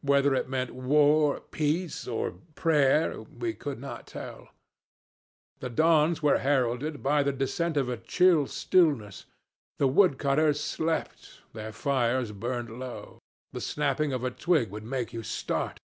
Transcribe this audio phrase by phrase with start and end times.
[0.00, 4.48] Whether it meant war, peace, or prayer we could not tell.
[5.60, 9.26] The dawns were heralded by the descent of a chill stillness;
[9.78, 13.20] the woodcutters slept, their fires burned low;
[13.52, 15.78] the snapping of a twig would make you start.